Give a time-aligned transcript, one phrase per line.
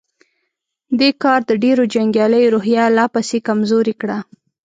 [0.99, 4.17] دې کار د ډېرو جنګياليو روحيه لا پسې کمزورې کړه.